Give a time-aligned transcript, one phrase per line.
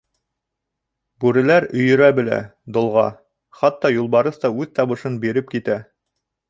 [1.25, 2.41] Бүреләр өйөрө белә:
[2.79, 3.07] долға...
[3.61, 5.81] хатта юлбарыҫ үҙ табышын биреп китә.